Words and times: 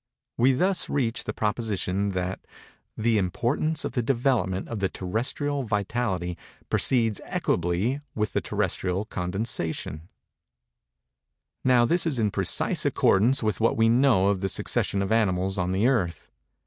We 0.35 0.53
thus 0.53 0.89
reach 0.89 1.25
the 1.25 1.31
proposition 1.33 2.09
that 2.13 2.39
the 2.97 3.19
importance 3.19 3.85
of 3.85 3.91
the 3.91 4.01
development 4.01 4.67
of 4.67 4.79
the 4.79 4.89
terrestrial 4.89 5.61
vitality 5.61 6.39
proceeds 6.71 7.21
equably 7.25 8.01
with 8.15 8.33
the 8.33 8.41
terrestrial 8.41 9.05
condensation. 9.05 9.97
Page 9.99 10.07
36. 11.65 11.65
Now 11.65 11.85
this 11.85 12.07
is 12.07 12.17
in 12.17 12.31
precise 12.31 12.83
accordance 12.83 13.43
with 13.43 13.59
what 13.61 13.77
we 13.77 13.89
know 13.89 14.29
of 14.29 14.41
the 14.41 14.49
succession 14.49 15.03
of 15.03 15.11
animals 15.11 15.59
on 15.59 15.71
the 15.71 15.87
Earth. 15.87 16.31